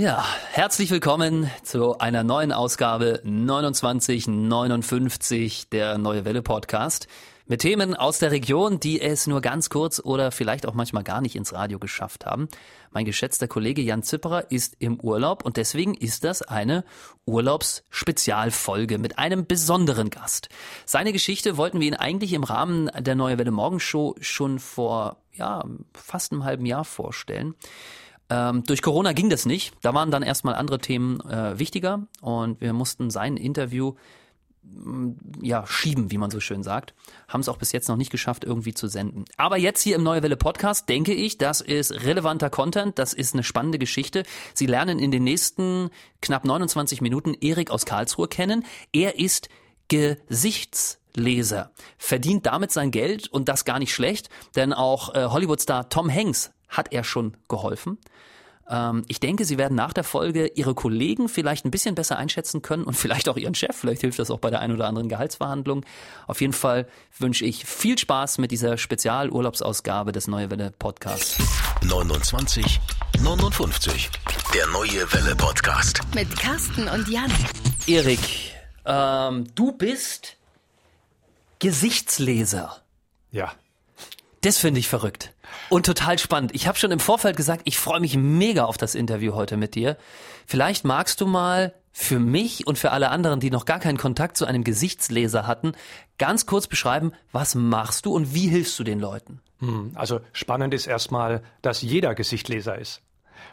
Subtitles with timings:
[0.00, 7.06] Ja, herzlich willkommen zu einer neuen Ausgabe 2959 der Neue Welle Podcast
[7.44, 11.20] mit Themen aus der Region, die es nur ganz kurz oder vielleicht auch manchmal gar
[11.20, 12.48] nicht ins Radio geschafft haben.
[12.92, 16.82] Mein geschätzter Kollege Jan Zipperer ist im Urlaub und deswegen ist das eine
[17.26, 20.48] Urlaubsspezialfolge mit einem besonderen Gast.
[20.86, 25.62] Seine Geschichte wollten wir Ihnen eigentlich im Rahmen der Neue Welle Morgenshow schon vor ja,
[25.92, 27.54] fast einem halben Jahr vorstellen.
[28.30, 29.74] Ähm, durch Corona ging das nicht.
[29.82, 33.94] Da waren dann erstmal andere Themen äh, wichtiger und wir mussten sein Interview
[34.62, 35.10] mm,
[35.42, 36.94] ja, schieben, wie man so schön sagt.
[37.26, 39.24] Haben es auch bis jetzt noch nicht geschafft, irgendwie zu senden.
[39.36, 43.34] Aber jetzt hier im Neue Welle Podcast denke ich, das ist relevanter Content, das ist
[43.34, 44.22] eine spannende Geschichte.
[44.54, 45.90] Sie lernen in den nächsten
[46.22, 48.64] knapp 29 Minuten Erik aus Karlsruhe kennen.
[48.92, 49.48] Er ist
[49.88, 56.08] Gesichtsleser, verdient damit sein Geld und das gar nicht schlecht, denn auch äh, Hollywoodstar Tom
[56.08, 57.98] Hanks hat er schon geholfen.
[58.70, 62.62] Ähm, ich denke, Sie werden nach der Folge Ihre Kollegen vielleicht ein bisschen besser einschätzen
[62.62, 63.76] können und vielleicht auch Ihren Chef.
[63.76, 65.84] Vielleicht hilft das auch bei der ein oder anderen Gehaltsverhandlung.
[66.26, 66.86] Auf jeden Fall
[67.18, 71.38] wünsche ich viel Spaß mit dieser Spezialurlaubsausgabe des Neue Welle Podcasts.
[71.82, 72.80] 29
[73.22, 74.10] 59.
[74.54, 76.00] Der Neue Welle Podcast.
[76.14, 77.30] Mit Carsten und Jan.
[77.86, 78.20] Erik,
[78.86, 80.36] ähm, du bist
[81.58, 82.80] Gesichtsleser.
[83.32, 83.52] Ja.
[84.42, 85.34] Das finde ich verrückt
[85.68, 86.54] und total spannend.
[86.54, 89.74] Ich habe schon im Vorfeld gesagt, ich freue mich mega auf das Interview heute mit
[89.74, 89.96] dir.
[90.46, 94.36] Vielleicht magst du mal für mich und für alle anderen, die noch gar keinen Kontakt
[94.36, 95.72] zu einem Gesichtsleser hatten,
[96.18, 99.40] ganz kurz beschreiben, was machst du und wie hilfst du den Leuten?
[99.58, 103.02] Hm, also spannend ist erstmal, dass jeder Gesichtleser ist.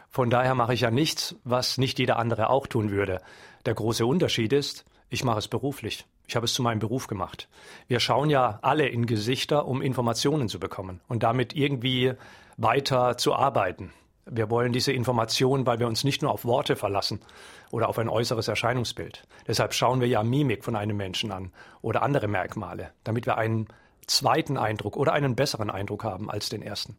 [0.08, 3.20] Von daher mache ich ja nichts, was nicht jeder andere auch tun würde.
[3.66, 6.06] Der große Unterschied ist, ich mache es beruflich.
[6.28, 7.48] Ich habe es zu meinem Beruf gemacht.
[7.86, 12.12] Wir schauen ja alle in Gesichter, um Informationen zu bekommen und damit irgendwie
[12.58, 13.94] weiter zu arbeiten.
[14.26, 17.20] Wir wollen diese Informationen, weil wir uns nicht nur auf Worte verlassen
[17.70, 19.26] oder auf ein äußeres Erscheinungsbild.
[19.46, 23.66] Deshalb schauen wir ja Mimik von einem Menschen an oder andere Merkmale, damit wir einen
[24.06, 26.98] zweiten Eindruck oder einen besseren Eindruck haben als den ersten.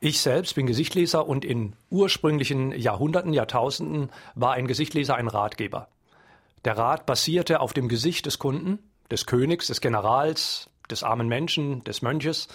[0.00, 5.86] Ich selbst bin Gesichtleser und in ursprünglichen Jahrhunderten, Jahrtausenden war ein Gesichtleser ein Ratgeber.
[6.64, 8.78] Der Rat basierte auf dem Gesicht des Kunden,
[9.10, 12.48] des Königs, des Generals, des armen Menschen, des Mönches.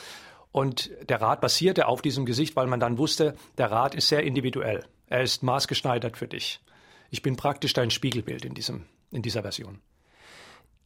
[0.51, 4.23] Und der Rat basierte auf diesem Gesicht, weil man dann wusste, der Rat ist sehr
[4.23, 4.85] individuell.
[5.07, 6.61] Er ist maßgeschneidert für dich.
[7.09, 9.79] Ich bin praktisch dein Spiegelbild in, diesem, in dieser Version.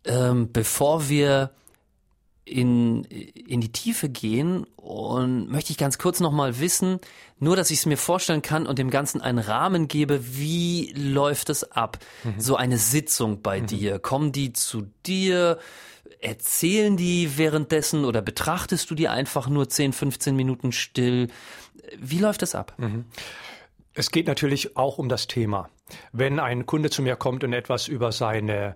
[0.05, 1.51] Ähm, bevor wir
[2.43, 6.99] in, in die Tiefe gehen und möchte ich ganz kurz nochmal wissen,
[7.39, 11.49] nur dass ich es mir vorstellen kann und dem Ganzen einen Rahmen gebe, wie läuft
[11.49, 11.99] es ab?
[12.23, 12.39] Mhm.
[12.39, 13.67] So eine Sitzung bei mhm.
[13.67, 15.59] dir, kommen die zu dir?
[16.19, 21.29] Erzählen die währenddessen oder betrachtest du die einfach nur 10, 15 Minuten still?
[21.97, 22.73] Wie läuft es ab?
[22.77, 23.05] Mhm.
[23.93, 25.69] Es geht natürlich auch um das Thema.
[26.11, 28.75] Wenn ein Kunde zu mir kommt und etwas über seine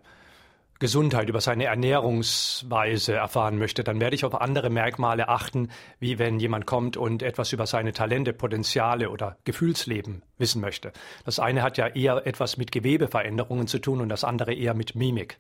[0.80, 5.70] Gesundheit, über seine Ernährungsweise erfahren möchte, dann werde ich auf andere Merkmale achten,
[6.00, 10.92] wie wenn jemand kommt und etwas über seine Talente, Potenziale oder Gefühlsleben wissen möchte.
[11.24, 14.96] Das eine hat ja eher etwas mit Gewebeveränderungen zu tun und das andere eher mit
[14.96, 15.38] Mimik.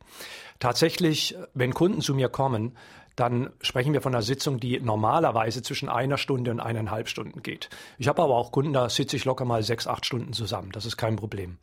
[0.59, 2.77] Tatsächlich, wenn Kunden zu mir kommen,
[3.17, 7.69] dann sprechen wir von einer Sitzung, die normalerweise zwischen einer Stunde und eineinhalb Stunden geht.
[7.97, 10.71] Ich habe aber auch Kunden, da sitze ich locker mal sechs, acht Stunden zusammen.
[10.71, 11.57] Das ist kein Problem.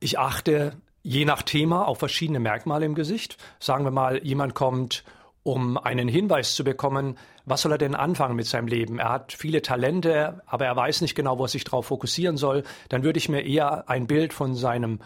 [0.00, 3.36] Ich achte je nach Thema auf verschiedene Merkmale im Gesicht.
[3.60, 5.04] Sagen wir mal, jemand kommt,
[5.44, 8.98] um einen Hinweis zu bekommen, was soll er denn anfangen mit seinem Leben?
[8.98, 12.64] Er hat viele Talente, aber er weiß nicht genau, wo er sich darauf fokussieren soll.
[12.88, 15.00] Dann würde ich mir eher ein Bild von seinem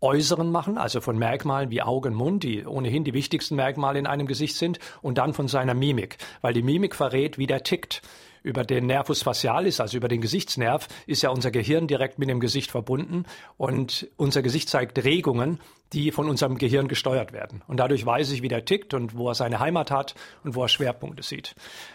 [0.00, 4.28] Äußeren machen, also von Merkmalen wie Augen, Mund, die ohnehin die wichtigsten Merkmale in einem
[4.28, 8.02] Gesicht sind, und dann von seiner Mimik, weil die Mimik verrät, wie der tickt
[8.44, 12.38] über den Nervus facialis, also über den Gesichtsnerv, ist ja unser Gehirn direkt mit dem
[12.38, 13.24] Gesicht verbunden
[13.56, 15.58] und unser Gesicht zeigt Regungen,
[15.92, 17.62] die von unserem Gehirn gesteuert werden.
[17.66, 20.62] Und dadurch weiß ich, wie der tickt und wo er seine Heimat hat und wo
[20.62, 21.54] er Schwerpunkte sieht.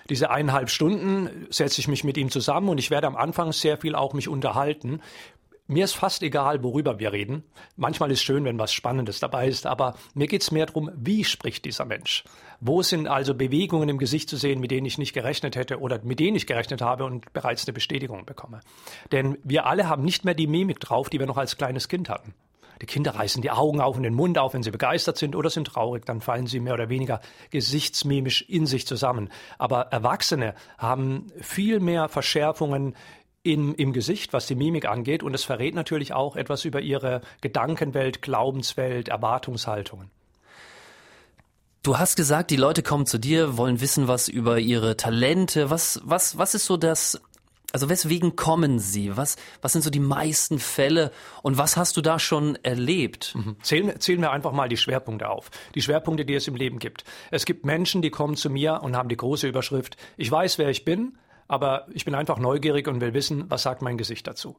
[0.10, 3.78] Diese eineinhalb Stunden setze ich mich mit ihm zusammen und ich werde am Anfang sehr
[3.78, 5.02] viel auch mich unterhalten,
[5.72, 7.44] mir ist fast egal, worüber wir reden.
[7.76, 11.24] Manchmal ist schön, wenn was Spannendes dabei ist, aber mir geht es mehr darum, wie
[11.24, 12.24] spricht dieser Mensch?
[12.62, 16.02] Wo sind also Bewegungen im Gesicht zu sehen, mit denen ich nicht gerechnet hätte oder
[16.04, 18.60] mit denen ich gerechnet habe und bereits eine Bestätigung bekomme?
[19.12, 22.10] Denn wir alle haben nicht mehr die Mimik drauf, die wir noch als kleines Kind
[22.10, 22.34] hatten.
[22.82, 25.50] Die Kinder reißen die Augen auf und den Mund auf, wenn sie begeistert sind oder
[25.50, 27.20] sind traurig, dann fallen sie mehr oder weniger
[27.50, 29.30] gesichtsmimisch in sich zusammen.
[29.58, 32.96] Aber Erwachsene haben viel mehr Verschärfungen
[33.44, 35.24] im, im Gesicht, was die Mimik angeht.
[35.24, 40.10] Und es verrät natürlich auch etwas über ihre Gedankenwelt, Glaubenswelt, Erwartungshaltungen.
[41.82, 45.70] Du hast gesagt, die Leute kommen zu dir, wollen wissen was über ihre Talente.
[45.70, 47.22] Was, was, was ist so das,
[47.72, 49.16] Also weswegen kommen Sie?
[49.16, 51.12] Was, was sind so die meisten Fälle
[51.44, 53.36] und was hast du da schon erlebt?
[53.36, 53.56] Mhm.
[53.62, 55.52] Zählen, zählen wir einfach mal die Schwerpunkte auf.
[55.76, 57.04] Die Schwerpunkte, die es im Leben gibt.
[57.30, 60.70] Es gibt Menschen, die kommen zu mir und haben die große Überschrift, ich weiß, wer
[60.70, 61.18] ich bin,
[61.48, 64.56] aber ich bin einfach neugierig und will wissen, was sagt mein Gesicht dazu.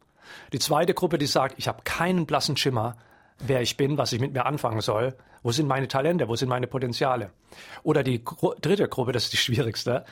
[0.53, 2.97] Die zweite Gruppe, die sagt, ich habe keinen blassen Schimmer,
[3.41, 5.17] wer ich bin, was ich mit mir anfangen soll.
[5.43, 6.29] Wo sind meine Talente?
[6.29, 7.31] Wo sind meine Potenziale?
[7.83, 10.05] Oder die Gru dritte Gruppe, das ist die schwierigste.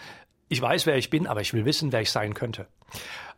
[0.49, 2.67] Ich weiß, wer ich bin, aber ich will wissen, wer ich sein könnte.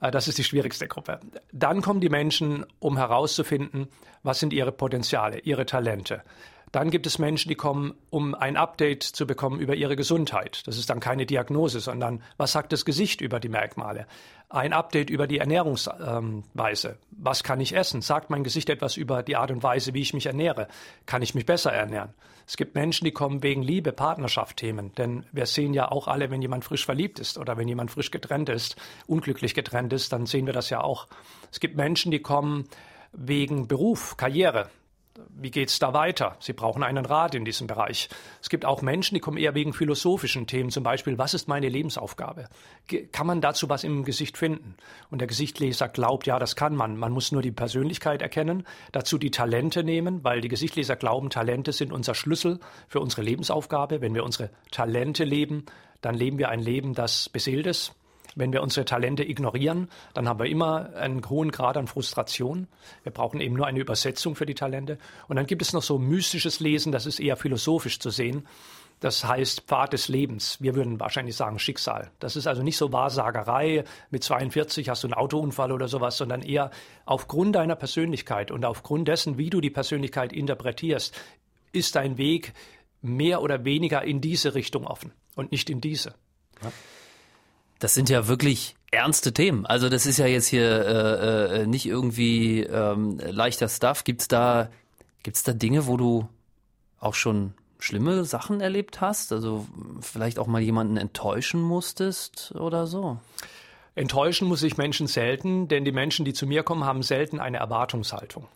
[0.00, 1.20] Äh, das ist die schwierigste Gruppe.
[1.52, 3.88] Dann kommen die Menschen, um herauszufinden,
[4.22, 6.22] was sind ihre Potenziale, ihre Talente.
[6.72, 10.62] Dann gibt es Menschen, die kommen, um ein Update zu bekommen über ihre Gesundheit.
[10.66, 14.06] Das ist dann keine Diagnose, sondern was sagt das Gesicht über die Merkmale?
[14.48, 16.98] Ein Update über die Ernährungsweise.
[17.10, 18.02] Was kann ich essen?
[18.02, 20.68] Sagt mein Gesicht etwas über die Art und Weise, wie ich mich ernähre?
[21.06, 22.14] Kann ich mich besser ernähren?
[22.46, 24.94] Es gibt Menschen, die kommen wegen Liebe, Partnerschaft Themen.
[24.94, 28.12] Denn wir sehen ja auch alle, wenn jemand frisch verliebt ist oder wenn jemand frisch
[28.12, 28.76] getrennt ist,
[29.06, 31.08] unglücklich getrennt ist, dann sehen wir das ja auch.
[31.50, 32.68] Es gibt Menschen, die kommen
[33.12, 34.68] wegen Beruf, Karriere
[35.28, 36.36] wie geht's da weiter?
[36.40, 38.08] Sie brauchen einen Rat in diesem Bereich.
[38.40, 41.68] Es gibt auch Menschen, die kommen eher wegen philosophischen Themen, zum Beispiel, was ist meine
[41.68, 42.48] Lebensaufgabe?
[43.12, 44.76] Kann man dazu was im Gesicht finden?
[45.10, 46.96] Und der Gesichtleser glaubt, ja, das kann man.
[46.96, 51.72] Man muss nur die Persönlichkeit erkennen, dazu die Talente nehmen, weil die Gesichtleser glauben, Talente
[51.72, 54.00] sind unser Schlüssel für unsere Lebensaufgabe.
[54.00, 55.66] Wenn wir unsere Talente leben,
[56.00, 57.94] dann leben wir ein Leben, das beseelt ist,
[58.34, 62.68] wenn wir unsere Talente ignorieren, dann haben wir immer einen hohen Grad an Frustration.
[63.02, 64.98] Wir brauchen eben nur eine Übersetzung für die Talente.
[65.28, 68.46] Und dann gibt es noch so mystisches Lesen, das ist eher philosophisch zu sehen.
[69.00, 70.58] Das heißt Pfad des Lebens.
[70.60, 72.10] Wir würden wahrscheinlich sagen Schicksal.
[72.18, 73.84] Das ist also nicht so Wahrsagerei.
[74.10, 76.70] Mit 42 hast du einen Autounfall oder sowas, sondern eher
[77.06, 81.18] aufgrund deiner Persönlichkeit und aufgrund dessen, wie du die Persönlichkeit interpretierst,
[81.72, 82.52] ist dein Weg
[83.00, 86.14] mehr oder weniger in diese Richtung offen und nicht in diese.
[86.62, 86.70] Ja.
[87.80, 89.66] Das sind ja wirklich ernste Themen.
[89.66, 94.04] Also das ist ja jetzt hier äh, äh, nicht irgendwie ähm, leichter Stuff.
[94.04, 94.68] Gibt's da
[95.22, 96.28] gibt's da Dinge, wo du
[96.98, 99.32] auch schon schlimme Sachen erlebt hast?
[99.32, 99.66] Also
[100.00, 103.18] vielleicht auch mal jemanden enttäuschen musstest oder so?
[103.94, 107.58] Enttäuschen muss ich Menschen selten, denn die Menschen, die zu mir kommen, haben selten eine
[107.58, 108.46] Erwartungshaltung.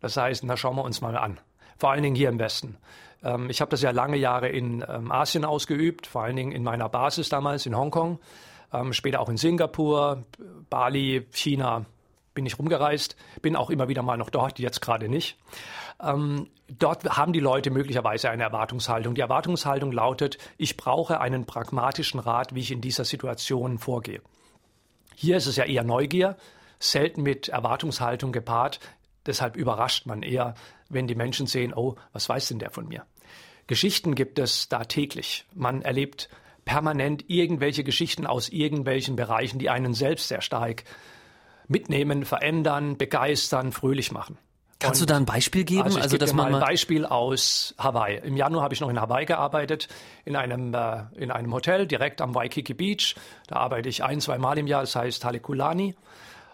[0.00, 1.38] Das heißt, da schauen wir uns mal an.
[1.78, 2.76] Vor allen Dingen hier im Westen.
[3.22, 6.62] Ähm, ich habe das ja lange Jahre in ähm, Asien ausgeübt, vor allen Dingen in
[6.62, 8.18] meiner Basis damals in Hongkong
[8.72, 10.24] ähm, später auch in Singapur,
[10.70, 11.86] Bali, China
[12.34, 15.36] bin ich rumgereist, bin auch immer wieder mal noch dort, jetzt gerade nicht.
[16.02, 19.14] Ähm, dort haben die Leute möglicherweise eine Erwartungshaltung.
[19.14, 24.22] Die Erwartungshaltung lautet, ich brauche einen pragmatischen Rat, wie ich in dieser Situation vorgehe.
[25.14, 26.36] Hier ist es ja eher Neugier,
[26.78, 28.80] selten mit Erwartungshaltung gepaart.
[29.26, 30.54] Deshalb überrascht man eher,
[30.88, 33.06] wenn die Menschen sehen, oh, was weiß denn der von mir?
[33.66, 35.44] Geschichten gibt es da täglich.
[35.54, 36.28] Man erlebt
[36.64, 40.84] permanent irgendwelche Geschichten aus irgendwelchen Bereichen, die einen selbst sehr stark
[41.68, 44.38] mitnehmen, verändern, begeistern, fröhlich machen.
[44.82, 45.84] Kannst Und du da ein Beispiel geben?
[45.84, 48.18] Also, ich also dass man mal ein Beispiel aus Hawaii.
[48.18, 49.88] Im Januar habe ich noch in Hawaii gearbeitet,
[50.24, 53.14] in einem, äh, in einem Hotel direkt am Waikiki Beach.
[53.46, 55.94] Da arbeite ich ein, zwei Mal im Jahr, das heißt Halekulani.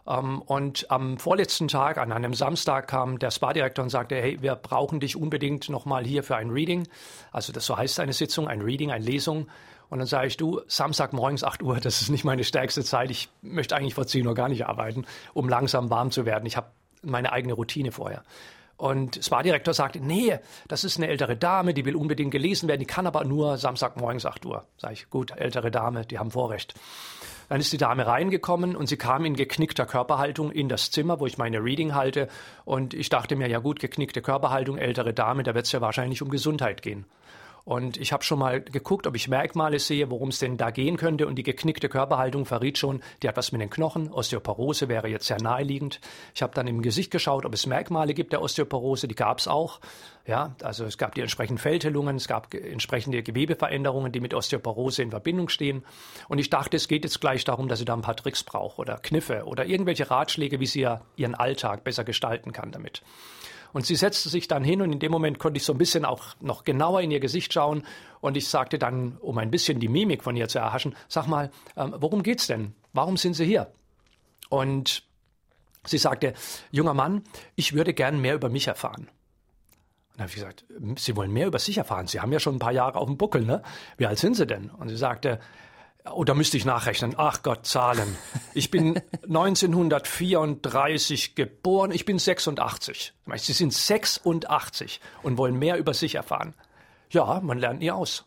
[0.07, 4.57] Ähm, und am vorletzten Tag, an einem Samstag, kam der Spa-Direktor und sagte, hey, wir
[4.57, 6.87] brauchen dich unbedingt nochmal hier für ein Reading.
[7.33, 9.49] Also das so heißt eine Sitzung, ein Reading, eine Lesung.
[9.91, 13.11] Und dann sage ich, du, Samstag morgens 8 Uhr, das ist nicht meine stärkste Zeit.
[13.11, 16.47] Ich möchte eigentlich vor 10 Uhr gar nicht arbeiten, um langsam warm zu werden.
[16.47, 16.69] Ich habe
[17.03, 18.23] meine eigene Routine vorher.
[18.77, 22.87] Und Spa-Direktor sagte, nee, das ist eine ältere Dame, die will unbedingt gelesen werden, die
[22.87, 24.65] kann aber nur Samstagmorgens 8 Uhr.
[24.77, 26.75] Sag ich, gut, ältere Dame, die haben Vorrecht.
[27.49, 31.27] Dann ist die Dame reingekommen und sie kam in geknickter Körperhaltung in das Zimmer, wo
[31.27, 32.29] ich meine Reading halte.
[32.65, 36.23] Und ich dachte mir, ja gut, geknickte Körperhaltung, ältere Dame, da wird es ja wahrscheinlich
[36.23, 37.05] um Gesundheit gehen.
[37.69, 40.97] Und ich habe schon mal geguckt, ob ich Merkmale sehe, worum es denn da gehen
[40.97, 41.27] könnte.
[41.27, 44.11] Und die geknickte Körperhaltung verriet schon, die hat was mit den Knochen.
[44.11, 46.01] Osteoporose wäre jetzt sehr naheliegend.
[46.35, 49.07] Ich habe dann im Gesicht geschaut, ob es Merkmale gibt der Osteoporose.
[49.07, 49.81] Die gab es auch.
[50.27, 55.11] Ja, also es gab die entsprechenden Fältelungen, es gab entsprechende Gewebeveränderungen, die mit Osteoporose in
[55.11, 55.85] Verbindung stehen.
[56.29, 58.79] Und ich dachte, es geht jetzt gleich darum, dass sie da ein paar Tricks braucht
[58.79, 63.03] oder Kniffe oder irgendwelche Ratschläge, wie sie ja ihren Alltag besser gestalten kann damit.
[63.73, 66.05] Und sie setzte sich dann hin und in dem Moment konnte ich so ein bisschen
[66.05, 67.85] auch noch genauer in ihr Gesicht schauen
[68.21, 71.51] und ich sagte dann, um ein bisschen die Mimik von ihr zu erhaschen, sag mal,
[71.77, 72.75] ähm, worum geht's denn?
[72.93, 73.71] Warum sind Sie hier?
[74.49, 75.03] Und
[75.85, 76.35] sie sagte,
[76.71, 77.23] junger Mann,
[77.55, 79.09] ich würde gern mehr über mich erfahren.
[80.13, 80.65] Und dann habe ich gesagt,
[80.97, 82.07] Sie wollen mehr über sich erfahren?
[82.07, 83.63] Sie haben ja schon ein paar Jahre auf dem Buckel, ne?
[83.99, 84.71] Wie alt sind Sie denn?
[84.71, 85.39] Und sie sagte,
[86.15, 87.15] Oh, da müsste ich nachrechnen.
[87.17, 88.17] Ach Gott, Zahlen.
[88.55, 93.13] Ich bin 1934 geboren, ich bin 86.
[93.37, 96.55] Sie sind 86 und wollen mehr über sich erfahren.
[97.11, 98.25] Ja, man lernt nie aus.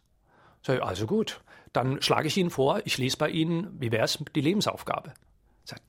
[0.66, 1.42] Also gut,
[1.74, 5.14] dann schlage ich Ihnen vor, ich lese bei Ihnen, wie wäre es, die Lebensaufgabe.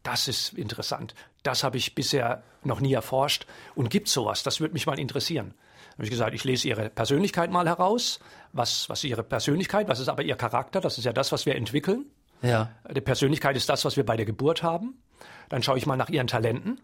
[0.03, 1.15] Das ist interessant.
[1.43, 3.47] Das habe ich bisher noch nie erforscht.
[3.75, 4.43] Und gibt sowas?
[4.43, 5.55] Das würde mich mal interessieren.
[6.03, 8.19] Habe ich gesagt, ich lese Ihre Persönlichkeit mal heraus.
[8.53, 9.87] Was, was ist Ihre Persönlichkeit?
[9.87, 10.81] Was ist aber Ihr Charakter?
[10.81, 12.07] Das ist ja das, was wir entwickeln.
[12.43, 12.73] Ja.
[12.93, 15.01] Die Persönlichkeit ist das, was wir bei der Geburt haben.
[15.49, 16.81] Dann schaue ich mal nach Ihren Talenten.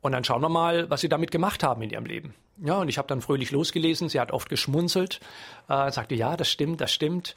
[0.00, 2.34] Und dann schauen wir mal, was Sie damit gemacht haben in Ihrem Leben.
[2.64, 4.08] Ja, und ich habe dann fröhlich losgelesen.
[4.08, 5.20] Sie hat oft geschmunzelt,
[5.68, 7.34] äh, sagte, ja, das stimmt, das stimmt.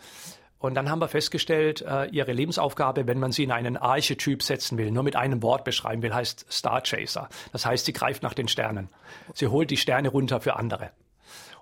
[0.61, 4.77] Und dann haben wir festgestellt, äh, ihre Lebensaufgabe, wenn man sie in einen Archetyp setzen
[4.77, 7.29] will, nur mit einem Wort beschreiben will, heißt Star Chaser.
[7.51, 8.89] Das heißt, sie greift nach den Sternen.
[9.33, 10.91] Sie holt die Sterne runter für andere.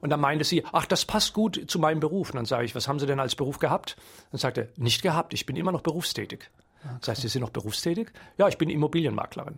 [0.01, 2.29] Und dann meinte sie, ach, das passt gut zu meinem Beruf.
[2.29, 3.97] Und dann sage ich, was haben Sie denn als Beruf gehabt?
[4.31, 6.49] Dann sagte, nicht gehabt, ich bin immer noch berufstätig.
[6.83, 6.95] Okay.
[6.99, 8.11] Das heißt, Sie sind noch berufstätig?
[8.37, 9.57] Ja, ich bin Immobilienmaklerin.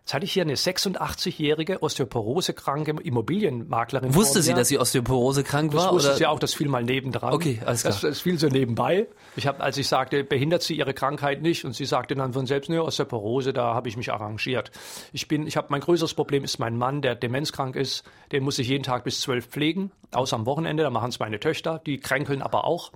[0.00, 4.14] Jetzt hatte ich hier eine 86-jährige osteoporosekranke Immobilienmaklerin.
[4.14, 5.84] Wusste sie, dass sie osteoporose-krank war?
[5.84, 6.18] Das wusste oder?
[6.18, 7.32] sie auch, das fiel mal nebendran.
[7.32, 7.92] Okay, alles klar.
[7.92, 9.06] Das, das fiel so nebenbei.
[9.36, 12.46] Ich habe, als ich sagte, behindert sie ihre Krankheit nicht, und sie sagte dann von
[12.46, 14.70] selbst, ne, Osteoporose, da habe ich mich arrangiert.
[15.12, 18.04] Ich bin, ich habe mein größeres Problem ist mein Mann, der demenzkrank ist.
[18.32, 20.82] Den muss ich jeden Tag bis zwölf pflegen, außer am Wochenende.
[20.82, 22.92] Da machen es meine Töchter, die kränkeln aber auch.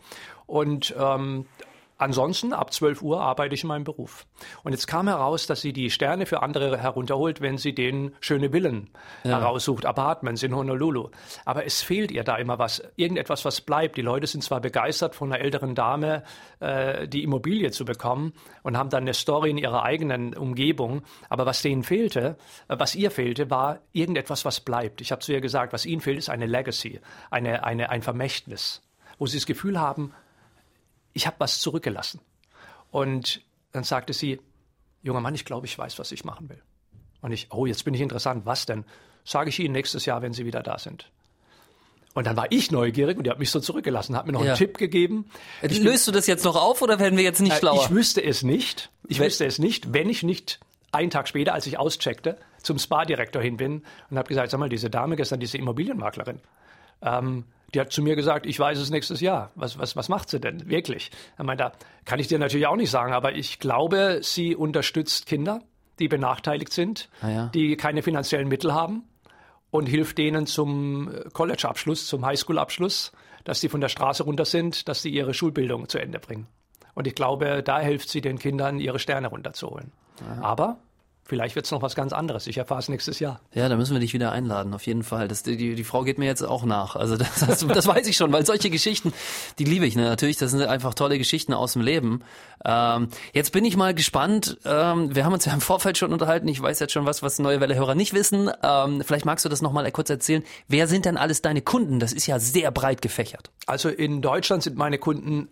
[0.47, 1.47] Und ähm,
[1.97, 4.27] Ansonsten, ab 12 Uhr arbeite ich in meinem Beruf.
[4.65, 8.51] Und jetzt kam heraus, dass sie die Sterne für andere herunterholt, wenn sie den schöne
[8.51, 8.91] Villen
[9.23, 9.39] ja.
[9.39, 11.11] heraussucht, Apartments in Honolulu.
[11.45, 13.97] Aber es fehlt ihr da immer was, irgendetwas, was bleibt.
[13.97, 16.25] Die Leute sind zwar begeistert von einer älteren Dame,
[16.59, 18.33] äh, die Immobilie zu bekommen
[18.65, 21.03] und haben dann eine Story in ihrer eigenen Umgebung.
[21.29, 22.37] Aber was denen fehlte,
[22.67, 25.01] äh, was ihr fehlte, war irgendetwas, was bleibt.
[25.01, 28.83] Ich habe zu ihr gesagt, was ihnen fehlt, ist eine Legacy, eine, eine, ein Vermächtnis
[29.19, 30.13] wo sie das Gefühl haben,
[31.15, 32.21] ich habe was zurückgelassen.
[32.91, 33.41] Und
[33.73, 34.41] dann sagte sie,
[35.03, 36.61] junger Mann, ich glaube, ich weiß, was ich machen will.
[37.23, 38.85] Und ich, oh, jetzt bin ich interessant, was denn?
[39.25, 41.11] Sage ich Ihnen nächstes Jahr, wenn Sie wieder da sind.
[42.15, 44.51] Und dann war ich neugierig und die hat mich so zurückgelassen, hat mir noch ja.
[44.51, 45.29] einen Tipp gegeben.
[45.63, 47.83] Ich Löst du das jetzt noch auf oder werden wir jetzt nicht äh, schlauer?
[47.85, 48.91] Ich wüsste es nicht.
[49.09, 50.61] Ich wenn, wüsste es nicht, wenn ich nicht
[50.93, 54.69] einen Tag später, als ich auscheckte, zum Spa-Direktor hin bin und habe gesagt, sag mal,
[54.69, 56.39] diese Dame gestern, diese Immobilienmaklerin,
[57.03, 57.45] ähm,
[57.75, 59.51] die hat zu mir gesagt, ich weiß es nächstes Jahr.
[59.55, 61.11] Was, was, was macht sie denn wirklich?
[61.39, 61.73] Ich meine, da
[62.05, 65.61] kann ich dir natürlich auch nicht sagen, aber ich glaube, sie unterstützt Kinder,
[65.99, 67.47] die benachteiligt sind, ah ja.
[67.49, 69.05] die keine finanziellen Mittel haben
[69.71, 73.13] und hilft denen zum College-Abschluss, zum Highschool-Abschluss,
[73.45, 76.47] dass sie von der Straße runter sind, dass sie ihre Schulbildung zu Ende bringen.
[76.95, 79.93] Und ich glaube, da hilft sie den Kindern, ihre Sterne runterzuholen.
[80.21, 80.43] Ja.
[80.43, 80.79] Aber
[81.27, 82.47] Vielleicht wird es noch was ganz anderes.
[82.47, 83.41] Ich erfahre es nächstes Jahr.
[83.55, 85.27] Ja, da müssen wir dich wieder einladen, auf jeden Fall.
[85.27, 86.97] Das, die, die Frau geht mir jetzt auch nach.
[86.97, 89.15] Also das, das, das weiß ich schon, weil solche Geschichten,
[89.59, 89.97] die liebe ich.
[89.97, 90.03] Ne?
[90.03, 92.23] Natürlich, das sind einfach tolle Geschichten aus dem Leben.
[92.63, 94.59] Ähm, jetzt bin ich mal gespannt.
[94.67, 96.47] Ähm, wir haben uns ja im Vorfeld schon unterhalten.
[96.49, 98.51] Ich weiß jetzt schon was, was neue Welle-Hörer nicht wissen.
[98.63, 100.43] Ähm, vielleicht magst du das nochmal kurz erzählen.
[100.69, 102.01] Wer sind denn alles deine Kunden?
[102.01, 103.51] Das ist ja sehr breit gefächert.
[103.67, 105.49] Also in Deutschland sind meine Kunden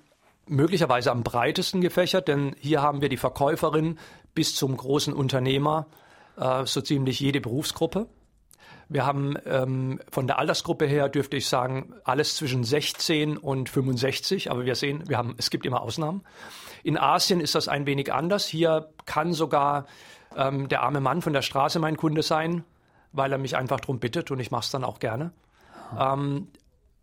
[0.48, 3.98] möglicherweise am breitesten gefächert, denn hier haben wir die Verkäuferin
[4.34, 5.86] bis zum großen Unternehmer,
[6.36, 8.06] äh, so ziemlich jede Berufsgruppe.
[8.88, 14.50] Wir haben ähm, von der Altersgruppe her, dürfte ich sagen, alles zwischen 16 und 65,
[14.50, 16.22] aber wir sehen, wir haben, es gibt immer Ausnahmen.
[16.82, 18.46] In Asien ist das ein wenig anders.
[18.46, 19.86] Hier kann sogar
[20.36, 22.64] ähm, der arme Mann von der Straße mein Kunde sein,
[23.12, 25.32] weil er mich einfach darum bittet und ich mache es dann auch gerne.
[25.98, 26.48] Ähm,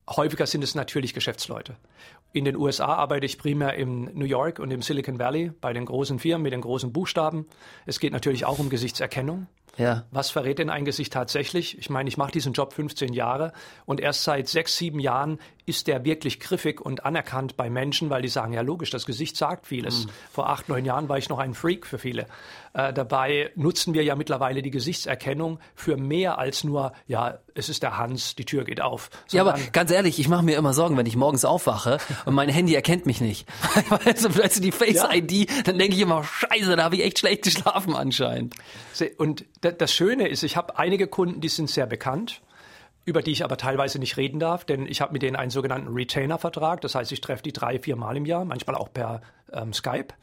[0.10, 1.76] häufiger sind es natürlich Geschäftsleute.
[2.32, 5.86] In den USA arbeite ich primär in New York und im Silicon Valley bei den
[5.86, 7.48] großen Firmen mit den großen Buchstaben.
[7.86, 9.48] Es geht natürlich auch um Gesichtserkennung.
[9.78, 10.04] Ja.
[10.12, 11.78] Was verrät denn ein Gesicht tatsächlich?
[11.78, 13.54] Ich meine, ich mache diesen Job 15 Jahre
[13.86, 18.22] und erst seit sechs, sieben Jahren ist der wirklich griffig und anerkannt bei Menschen, weil
[18.22, 20.06] die sagen, ja logisch, das Gesicht sagt vieles.
[20.06, 20.10] Mhm.
[20.34, 22.28] Vor acht, neun Jahren war ich noch ein Freak für viele.
[22.80, 27.84] Äh, dabei nutzen wir ja mittlerweile die Gesichtserkennung für mehr als nur, ja, es ist
[27.84, 29.10] der Hans, die Tür geht auf.
[29.32, 32.50] Ja, aber ganz ehrlich, ich mache mir immer Sorgen, wenn ich morgens aufwache und mein
[32.50, 33.48] Handy erkennt mich nicht.
[34.06, 35.62] also, weißt du, die Face-ID, ja.
[35.64, 38.56] dann denke ich immer, scheiße, da habe ich echt schlecht geschlafen anscheinend.
[39.18, 42.42] Und das Schöne ist, ich habe einige Kunden, die sind sehr bekannt
[43.06, 45.88] über die ich aber teilweise nicht reden darf, denn ich habe mit denen einen sogenannten
[45.88, 46.82] Retainer-Vertrag.
[46.82, 49.22] Das heißt, ich treffe die drei, vier Mal im Jahr, manchmal auch per
[49.52, 50.14] ähm, Skype,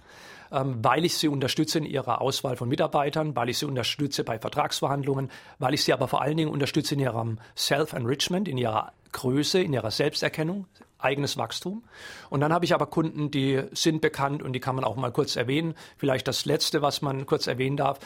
[0.51, 5.31] weil ich sie unterstütze in ihrer Auswahl von Mitarbeitern, weil ich sie unterstütze bei Vertragsverhandlungen,
[5.59, 9.73] weil ich sie aber vor allen Dingen unterstütze in ihrem Self-Enrichment, in ihrer Größe, in
[9.73, 10.67] ihrer Selbsterkennung,
[10.99, 11.85] eigenes Wachstum.
[12.31, 15.13] Und dann habe ich aber Kunden, die sind bekannt und die kann man auch mal
[15.13, 15.75] kurz erwähnen.
[15.97, 17.99] Vielleicht das Letzte, was man kurz erwähnen darf.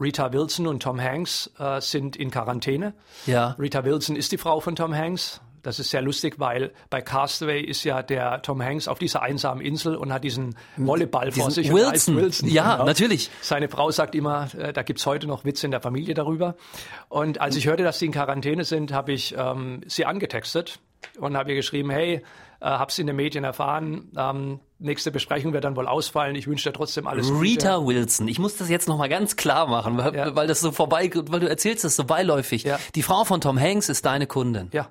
[0.00, 2.94] Rita Wilson und Tom Hanks äh, sind in Quarantäne.
[3.26, 3.54] Ja.
[3.58, 5.40] Rita Wilson ist die Frau von Tom Hanks.
[5.62, 9.64] Das ist sehr lustig, weil bei Castaway ist ja der Tom Hanks auf dieser einsamen
[9.64, 11.72] Insel und hat diesen Volleyball vor sich.
[11.72, 12.16] Wilson.
[12.16, 12.48] Wilson.
[12.48, 12.86] Ja, genau.
[12.86, 13.30] natürlich.
[13.42, 16.54] Seine Frau sagt immer, äh, da gibt's heute noch Witze in der Familie darüber.
[17.08, 20.78] Und als ich hörte, dass sie in Quarantäne sind, habe ich ähm, sie angetextet
[21.18, 22.22] und habe ihr geschrieben, hey,
[22.60, 26.36] äh, hab's in den Medien erfahren, ähm, nächste Besprechung wird dann wohl ausfallen.
[26.36, 27.40] Ich wünsche dir trotzdem alles Gute.
[27.40, 30.36] Rita Wilson, ich muss das jetzt nochmal ganz klar machen, weil, Ja.
[30.36, 32.64] weil das so vorbei, weil du erzählst das so beiläufig.
[32.64, 32.78] Ja.
[32.94, 34.68] Die Frau von Tom Hanks ist deine Kundin.
[34.72, 34.88] Ja.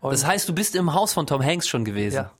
[0.00, 2.16] Und, Das heißt, du bist im Haus von Tom Hanks schon gewesen.
[2.16, 2.30] ja.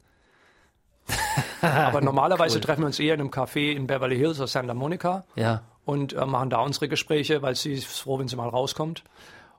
[1.63, 5.25] Aber normalerweise treffen wir uns eher in einem Café in Beverly Hills oder Santa Monica.
[5.37, 5.63] Ja.
[5.85, 9.03] und äh, machen da unsere Gespräche, weil sie ist froh, wenn sie mal rauskommt.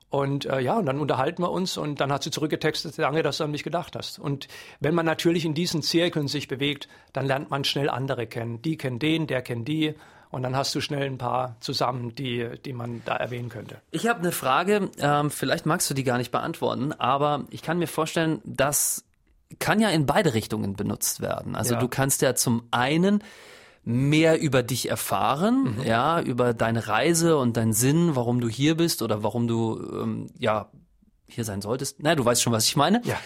[0.08, 3.38] Und äh, ja, und dann unterhalten wir uns und dann hat sie zurückgetextet, danke, dass
[3.38, 4.18] du an mich gedacht hast.
[4.18, 4.46] Und
[4.80, 8.60] wenn man natürlich in diesen Zirkeln sich bewegt, dann lernt man schnell andere kennen.
[8.62, 9.94] Die kennen den, der kennt die.
[10.32, 13.80] Und dann hast du schnell ein paar zusammen, die, die man da erwähnen könnte.
[13.92, 17.78] Ich habe eine Frage, ähm, vielleicht magst du die gar nicht beantworten, aber ich kann
[17.78, 19.04] mir vorstellen, das
[19.60, 21.54] kann ja in beide Richtungen benutzt werden.
[21.54, 21.80] Also Ja.
[21.80, 23.22] du kannst ja zum einen
[23.84, 25.82] mehr über dich erfahren, Mhm.
[25.84, 30.30] ja, über deine Reise und deinen Sinn, warum du hier bist oder warum du ähm,
[30.38, 30.68] ja
[31.26, 31.96] hier sein solltest.
[32.00, 33.02] Na, du weißt schon, was ich meine.
[33.04, 33.16] Ja.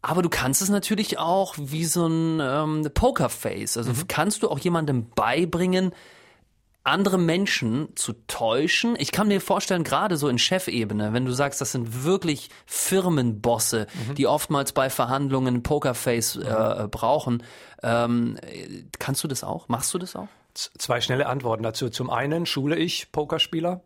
[0.00, 3.76] Aber du kannst es natürlich auch wie so ein ähm, Pokerface.
[3.76, 4.08] Also Mhm.
[4.08, 5.92] kannst du auch jemandem beibringen,
[6.88, 8.96] andere Menschen zu täuschen.
[8.98, 13.86] Ich kann mir vorstellen, gerade so in Chefebene, wenn du sagst, das sind wirklich Firmenbosse,
[14.16, 17.42] die oftmals bei Verhandlungen Pokerface äh, brauchen.
[17.82, 19.68] Ähm, äh, kannst du das auch?
[19.68, 20.28] Machst du das auch?
[20.54, 21.88] Z zwei schnelle Antworten dazu.
[21.90, 23.82] Zum einen schule ich Pokerspieler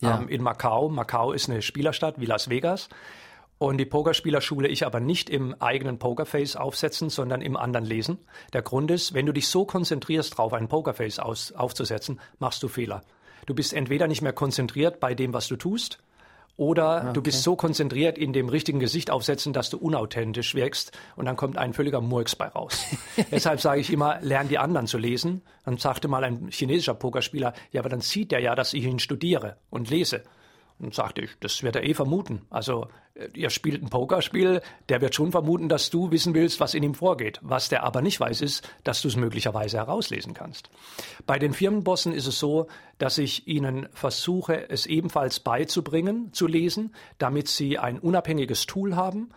[0.00, 0.18] Ja.
[0.18, 0.88] ähm, in Macau.
[0.88, 2.88] Macau ist eine Spielerstadt wie Las Vegas.
[3.58, 8.18] Und die Pokerspieler schule ich aber nicht im eigenen Pokerface aufsetzen, sondern im anderen lesen.
[8.52, 12.68] Der Grund ist, wenn du dich so konzentrierst darauf, ein Pokerface aus, aufzusetzen, machst du
[12.68, 13.02] Fehler.
[13.46, 15.98] Du bist entweder nicht mehr konzentriert bei dem, was du tust,
[16.58, 21.26] oder du bist so konzentriert in dem richtigen Gesicht aufsetzen, dass du unauthentisch wirkst und
[21.26, 22.84] dann kommt ein völliger Murks bei raus.
[23.30, 25.42] Deshalb sage ich immer, lern die anderen zu lesen.
[25.64, 28.98] Dann sagte mal ein chinesischer Pokerspieler, ja, aber dann sieht er ja, dass ich ihn
[28.98, 30.24] studiere und lese.
[30.80, 32.42] Und sagte ich, das wird er eh vermuten.
[32.50, 32.88] Also,
[33.34, 36.94] ihr spielt ein Pokerspiel, der wird schon vermuten, dass du wissen willst, was in ihm
[36.94, 37.38] vorgeht.
[37.42, 40.70] Was der aber nicht weiß, ist, dass du es möglicherweise herauslesen kannst.
[41.26, 42.66] Bei den Firmenbossen ist es so,
[42.98, 49.30] dass ich ihnen versuche, es ebenfalls beizubringen, zu lesen, damit sie ein unabhängiges Tool haben.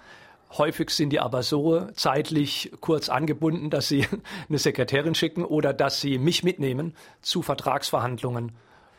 [0.58, 4.06] Häufig sind die aber so zeitlich kurz angebunden, dass sie
[4.50, 8.52] eine Sekretärin schicken oder dass sie mich mitnehmen zu Vertragsverhandlungen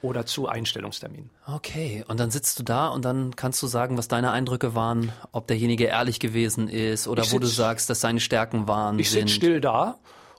[0.03, 1.31] oder zu Einstellungsterminen.
[1.47, 5.12] Okay, und dann sitzt du da und dann kannst du sagen, was deine Eindrücke waren,
[5.31, 8.99] ob derjenige ehrlich gewesen ist oder Ich wo du sitz- sagst, dass seine Stärken waren.
[8.99, 9.99] Ich sitze still da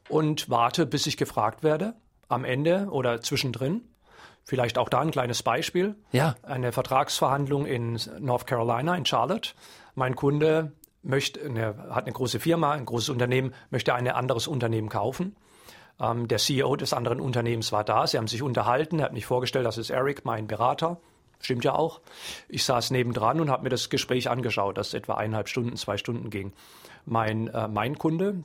[0.09, 1.93] und warte, bis ich gefragt werde,
[2.27, 3.81] am Ende oder zwischendrin.
[4.45, 5.95] Vielleicht auch da ein kleines Beispiel.
[6.11, 6.35] Ja.
[6.43, 9.51] Eine Vertragsverhandlung in North Carolina, in Charlotte.
[9.95, 14.89] Mein Kunde möchte, eine, hat eine große Firma, ein großes Unternehmen, möchte ein anderes Unternehmen
[14.89, 15.35] kaufen.
[16.03, 18.05] Ähm, der CEO des anderen Unternehmens war da.
[18.05, 18.99] Sie haben sich unterhalten.
[18.99, 20.99] Er hat mich vorgestellt, das ist Eric, mein Berater.
[21.39, 22.01] Stimmt ja auch.
[22.47, 26.29] Ich saß nebendran und habe mir das Gespräch angeschaut, das etwa eineinhalb Stunden, zwei Stunden
[26.29, 26.53] ging.
[27.05, 28.43] Mein, äh, mein Kunde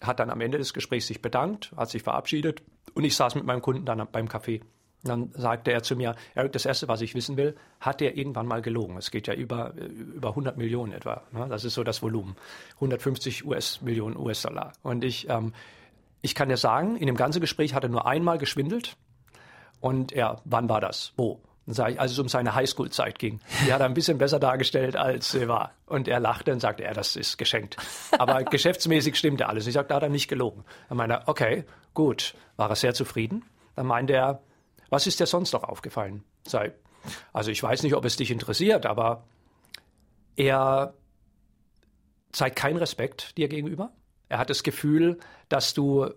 [0.00, 2.62] hat dann am Ende des Gesprächs sich bedankt, hat sich verabschiedet
[2.94, 4.62] und ich saß mit meinem Kunden dann beim Café.
[5.02, 8.46] Dann sagte er zu mir, Eric, das Erste, was ich wissen will, hat er irgendwann
[8.46, 8.98] mal gelogen?
[8.98, 11.22] Es geht ja über, äh, über 100 Millionen etwa.
[11.32, 11.46] Ne?
[11.48, 12.36] Das ist so das Volumen.
[12.76, 14.72] 150 US, Millionen US-Dollar.
[14.82, 15.52] Und ich, ähm,
[16.22, 18.96] ich kann dir sagen, in dem ganzen Gespräch hat er nur einmal geschwindelt.
[19.80, 21.12] Und er, wann war das?
[21.16, 21.40] Wo?
[21.66, 23.40] Sage ich, als es um seine Highschool-Zeit ging.
[23.64, 25.72] Die hat er ein bisschen besser dargestellt, als sie war.
[25.86, 27.76] Und er lachte und sagte, ja, das ist geschenkt.
[28.18, 29.66] Aber geschäftsmäßig stimmte alles.
[29.66, 30.64] Ich sagte, da hat er nicht gelogen.
[30.88, 32.34] Dann meinte er, okay, gut.
[32.56, 33.44] War er sehr zufrieden?
[33.76, 34.42] Dann meinte er,
[34.88, 36.24] was ist dir sonst noch aufgefallen?
[36.46, 36.72] Sei,
[37.32, 39.24] also ich weiß nicht, ob es dich interessiert, aber
[40.36, 40.94] er
[42.32, 43.92] zeigt keinen Respekt dir gegenüber.
[44.30, 45.18] Er hat das Gefühl,
[45.50, 46.08] dass du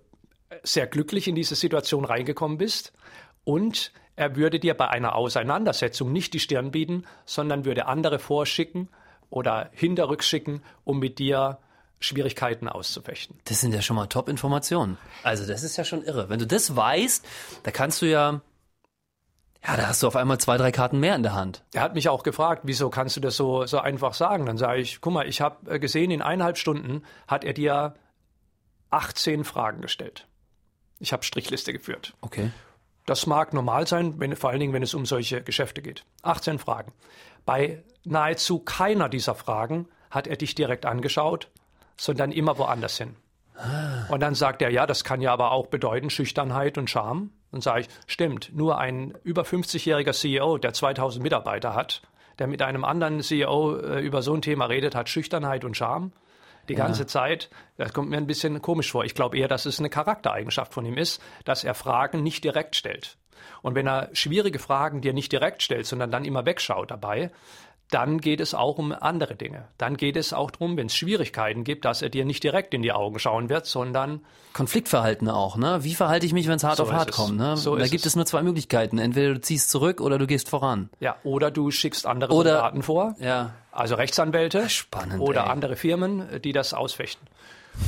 [0.63, 2.93] sehr glücklich in diese Situation reingekommen bist
[3.43, 8.88] und er würde dir bei einer Auseinandersetzung nicht die Stirn bieten, sondern würde andere vorschicken
[9.32, 11.58] oder hinterrücks schicken, um mit dir
[11.99, 13.39] Schwierigkeiten auszufechten.
[13.45, 14.99] Das sind ja schon mal Top-Informationen.
[15.23, 16.30] Also das ist ja schon irre.
[16.30, 17.26] Wenn du das weißt,
[17.63, 18.41] da kannst du ja,
[19.65, 21.63] ja, da hast du auf einmal zwei, drei Karten mehr in der Hand.
[21.73, 24.45] Er hat mich auch gefragt, wieso kannst du das so, so einfach sagen?
[24.45, 27.95] Dann sage ich, guck mal, ich habe gesehen, in eineinhalb Stunden hat er dir
[28.94, 30.28] 18 Fragen gestellt.
[31.00, 32.14] Ich habe Strichliste geführt.
[32.22, 32.52] Okay.
[33.06, 36.06] Das mag normal sein, wenn, vor allen Dingen, wenn es um solche Geschäfte geht.
[36.22, 36.94] 18 Fragen.
[37.46, 41.50] Bei nahezu keiner dieser Fragen hat er dich direkt angeschaut,
[41.98, 43.16] sondern immer woanders hin.
[44.10, 47.32] Und dann sagt er, ja, das kann ja aber auch bedeuten Schüchternheit und Charme.
[47.52, 52.02] Dann sage ich, stimmt, nur ein über 50-jähriger CEO, der 2000 Mitarbeiter hat,
[52.40, 56.14] der mit einem anderen CEO äh, über so ein Thema redet, hat Schüchternheit und Charme
[56.69, 57.49] die ganze Zeit.
[57.78, 59.04] Das kommt mir ein bisschen komisch vor.
[59.06, 62.76] Ich glaube eher, dass es eine Charaktereigenschaft von ihm ist, dass er Fragen nicht direkt
[62.76, 63.17] stellt.
[63.62, 67.32] Und wenn er schwierige Fragen dir nicht direkt stellt, sondern dann immer wegschaut dabei,
[67.94, 69.66] dann geht es auch um andere Dinge.
[69.78, 72.82] Dann geht es auch darum, wenn es Schwierigkeiten gibt, dass er dir nicht direkt in
[72.82, 74.22] die Augen schauen wird, sondern
[74.54, 75.84] Konfliktverhalten auch, ne?
[75.84, 77.16] Wie verhalte ich mich, wenn es hart So auf hart es.
[77.16, 77.58] kommt, ne?
[77.58, 78.08] So da gibt es.
[78.08, 78.98] es nur zwei Möglichkeiten.
[79.00, 80.90] Entweder du ziehst zurück oder du gehst voran.
[81.00, 83.52] ja, oder du schickst andere Oder- Soldaten vor, Ja.
[83.72, 85.50] also Rechtsanwälte Spannend, oder ey.
[85.50, 87.28] andere Firmen, die das ausfechten.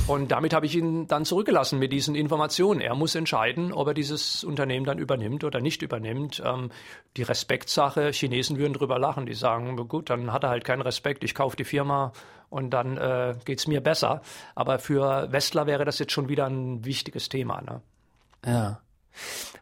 [0.08, 2.82] Und damit habe ich ihn dann zurückgelassen mit diesen Informationen.
[2.82, 6.42] Er muss entscheiden, ob er dieses Unternehmen dann übernimmt oder nicht übernimmt.
[6.46, 6.72] Ähm,
[7.18, 9.26] die Respektsache, Chinesen würden drüber lachen.
[9.26, 12.14] Die sagen, gut, dann hat er halt keinen Respekt, ich kaufe die Firma
[12.50, 14.22] und dann äh, geht's mir besser.
[14.54, 17.62] Aber für Westler wäre das jetzt schon wieder ein wichtiges Thema.
[17.62, 17.82] Ne?
[18.46, 18.82] Ja.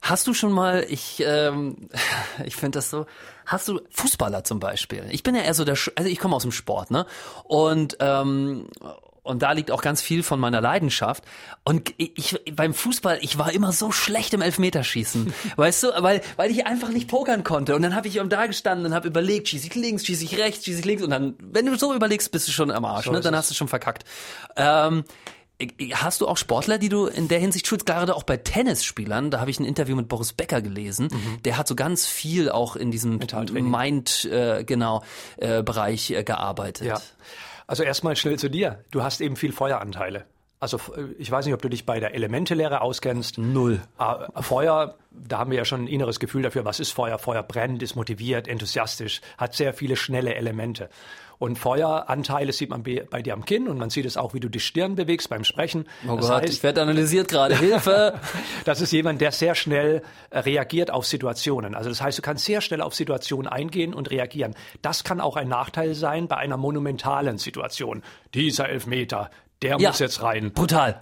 [0.01, 1.89] Hast du schon mal, ich, ähm,
[2.45, 3.05] ich finde das so,
[3.45, 5.05] hast du Fußballer zum Beispiel?
[5.11, 7.05] Ich bin ja eher so der, also ich komme aus dem Sport, ne?
[7.45, 8.67] Und ähm,
[9.23, 11.23] und da liegt auch ganz viel von meiner Leidenschaft.
[11.63, 16.51] Und ich beim Fußball, ich war immer so schlecht im Elfmeterschießen, weißt du, weil weil
[16.51, 17.75] ich einfach nicht pokern konnte.
[17.75, 20.65] Und dann habe ich da gestanden und habe überlegt, schieße ich links, schieße ich rechts,
[20.65, 21.03] schieße ich links.
[21.03, 23.21] Und dann, wenn du so überlegst, bist du schon am Arsch, ne?
[23.21, 24.03] Dann hast du schon verkackt.
[24.55, 25.03] Ähm,
[25.93, 29.31] Hast du auch Sportler, die du in der Hinsicht schulst, gerade auch bei Tennisspielern?
[29.31, 31.09] Da habe ich ein Interview mit Boris Becker gelesen.
[31.45, 33.19] Der hat so ganz viel auch in diesem.
[33.69, 35.03] Mind, äh, genau,
[35.37, 36.87] äh, Bereich äh, gearbeitet.
[36.87, 37.01] Ja.
[37.67, 38.83] Also erstmal schnell zu dir.
[38.91, 40.25] Du hast eben viel Feueranteile.
[40.59, 43.37] Also äh, ich weiß nicht, ob du dich bei der Elementelehre auskennst.
[43.37, 43.81] Null.
[43.97, 47.19] Ah, Feuer, da haben wir ja schon ein inneres Gefühl dafür, was ist Feuer?
[47.19, 50.89] Feuer brennt, ist motiviert, enthusiastisch, hat sehr viele schnelle Elemente.
[51.43, 54.47] Und Feueranteile sieht man bei dir am Kinn und man sieht es auch, wie du
[54.47, 55.89] die Stirn bewegst beim Sprechen.
[56.07, 57.57] Oh das Gott, heißt, ich werde analysiert gerade.
[57.57, 58.17] Hilfe!
[58.63, 61.75] das ist jemand, der sehr schnell äh, reagiert auf Situationen.
[61.75, 64.55] Also das heißt, du kannst sehr schnell auf Situationen eingehen und reagieren.
[64.81, 68.03] Das kann auch ein Nachteil sein bei einer monumentalen Situation.
[68.33, 69.29] Dieser Elfmeter,
[69.63, 69.89] der Ja.
[69.89, 70.51] muss jetzt rein.
[70.51, 71.01] Brutal.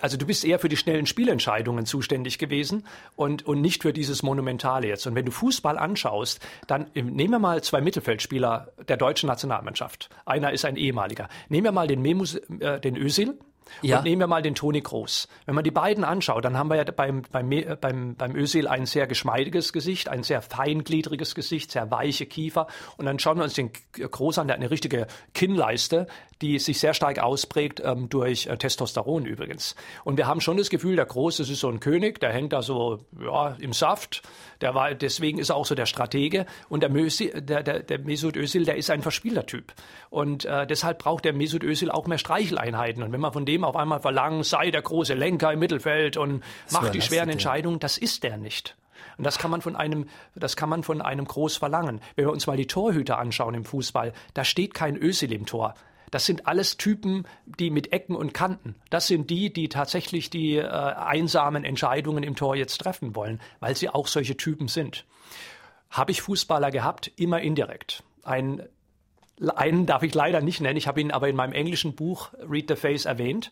[0.00, 4.22] Also du bist eher für die schnellen Spielentscheidungen zuständig gewesen und, und nicht für dieses
[4.22, 5.06] Monumentale jetzt.
[5.06, 10.10] Und wenn du Fußball anschaust, dann ähm, nehmen wir mal zwei Mittelfeldspieler der deutschen Nationalmannschaft.
[10.26, 11.28] Einer ist ein ehemaliger.
[11.48, 13.38] Nehmen wir mal den Memus, äh, den Özil.
[13.80, 13.98] Ja.
[13.98, 15.28] Und nehmen wir mal den Toni Kroos.
[15.46, 18.68] Wenn man die beiden anschaut, dann haben wir ja beim, beim, äh, beim, beim Özil
[18.68, 22.66] ein sehr geschmeidiges Gesicht, ein sehr feingliedriges Gesicht, sehr weiche Kiefer.
[22.98, 23.70] Und dann schauen wir uns den
[24.10, 26.06] Kroos an, der hat eine richtige Kinnleiste,
[26.42, 29.74] die sich sehr stark ausprägt ähm, durch äh, Testosteron übrigens.
[30.04, 32.52] Und wir haben schon das Gefühl, der Kroos, das ist so ein König, der hängt
[32.52, 34.22] da so ja, im Saft.
[34.60, 36.46] Der war, deswegen ist er auch so der Stratege.
[36.68, 39.72] Und der, Mösi, der, der, der Mesut Özil, der ist ein verspielter Typ.
[40.10, 43.02] Und äh, deshalb braucht der Mesut Özil auch mehr Streicheleinheiten.
[43.02, 46.42] Und wenn man von dem auf einmal verlangt, sei der große Lenker im Mittelfeld und
[46.70, 47.22] macht die schweren.
[47.32, 48.76] Entscheidungen, das ist der nicht.
[49.16, 52.00] Und das kann man von einem, das kann man von einem Groß verlangen.
[52.16, 55.74] Wenn wir uns mal die Torhüter anschauen im Fußball, da steht kein Özil im Tor.
[56.12, 58.76] Das sind alles Typen, die mit Ecken und Kanten.
[58.90, 63.74] Das sind die, die tatsächlich die äh, einsamen Entscheidungen im Tor jetzt treffen wollen, weil
[63.74, 65.06] sie auch solche Typen sind.
[65.90, 68.04] Habe ich Fußballer gehabt, immer indirekt.
[68.22, 68.62] Ein
[69.56, 72.68] einen darf ich leider nicht nennen, ich habe ihn aber in meinem englischen Buch Read
[72.68, 73.50] the Face erwähnt.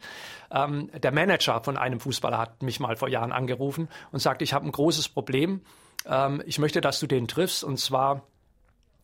[0.52, 4.52] Ähm, der Manager von einem Fußballer hat mich mal vor Jahren angerufen und sagt, ich
[4.52, 5.62] habe ein großes Problem.
[6.06, 7.64] Ähm, ich möchte, dass du den triffst.
[7.64, 8.22] Und zwar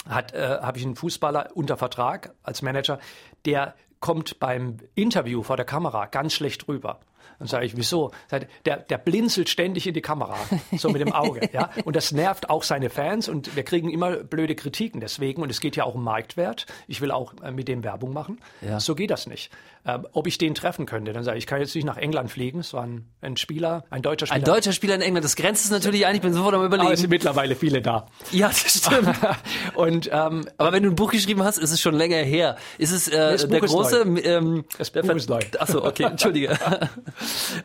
[0.08, 2.98] hat, äh, habe ich einen Fußballer unter Vertrag als Manager,
[3.44, 7.00] der kommt beim Interview vor der Kamera ganz schlecht rüber.
[7.38, 8.12] Dann sage ich, wieso?
[8.30, 10.36] Er, Der, der blinzelt ständig in die Kamera,
[10.78, 11.50] so mit dem Auge.
[11.52, 11.70] ja?
[11.84, 15.42] Und das nervt auch seine Fans und wir kriegen immer blöde Kritiken deswegen.
[15.42, 16.64] Und es geht ja auch um Marktwert.
[16.86, 18.40] Ich will auch äh, mit dem Werbung machen.
[18.62, 18.80] Ja.
[18.80, 19.50] So geht das nicht.
[19.87, 22.31] Ähm, ob ich den treffen könnte, dann sage ich, ich kann jetzt nicht nach England
[22.31, 22.61] fliegen.
[22.61, 24.37] Es war ein, ein Spieler, ein deutscher Spieler.
[24.40, 26.75] Ein deutscher Spieler in England, das grenzt es natürlich ein, ich bin sofort am aber
[26.75, 27.11] es sind überlegen.
[27.11, 28.07] mittlerweile viele da.
[28.33, 29.16] Ja, das stimmt.
[29.75, 32.57] und ähm, Aber wenn du ein Buch geschrieben hast, ist es schon länger her.
[32.79, 34.05] Ist es äh, das Buch der ist große?
[34.05, 34.20] neu.
[34.22, 35.40] Ähm, Das Buch ist neu.
[35.59, 36.57] Achso, okay, entschuldige.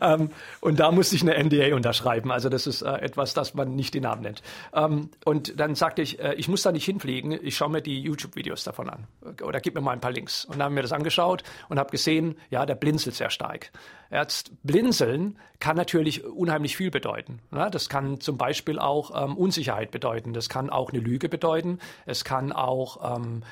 [0.00, 0.30] Ähm,
[0.60, 2.30] und da musste ich eine NDA unterschreiben.
[2.32, 4.42] Also das ist äh, etwas, das man nicht den Namen nennt.
[4.74, 7.32] Ähm, und dann sagte ich, äh, ich muss da nicht hinfliegen.
[7.42, 9.06] Ich schaue mir die YouTube-Videos davon an.
[9.42, 10.44] Oder gib mir mal ein paar Links.
[10.44, 12.11] Und dann haben wir das angeschaut und habe gesehen,
[12.50, 13.70] ja, der blinzelt sehr stark.
[14.10, 17.40] Jetzt blinzeln kann natürlich unheimlich viel bedeuten.
[17.50, 17.68] Ne?
[17.70, 20.32] Das kann zum Beispiel auch ähm, Unsicherheit bedeuten.
[20.32, 21.78] Das kann auch eine Lüge bedeuten.
[22.04, 23.42] Es kann auch ähm,